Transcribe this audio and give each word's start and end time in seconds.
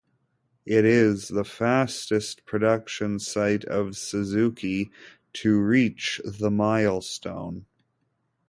It 0.65 0.83
is 0.83 1.27
the 1.27 1.43
fastest 1.43 2.43
production 2.47 3.19
site 3.19 3.63
of 3.65 3.95
Suzuki 3.95 4.89
to 5.33 5.59
reach 5.61 6.19
the 6.25 6.49
milestone. 6.49 7.67